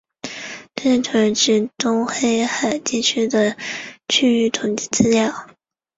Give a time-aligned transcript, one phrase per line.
[0.73, 3.55] 这是土耳其东黑海地区的
[4.09, 5.45] 区域统计资料。